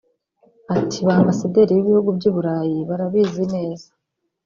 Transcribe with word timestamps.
Ati 0.77 0.97
“Ba 1.05 1.13
Ambasaderi 1.19 1.71
b’ibihugu 1.75 2.09
by’i 2.17 2.31
Burayi 2.35 2.77
barabizi 2.89 3.43
neza 3.55 3.87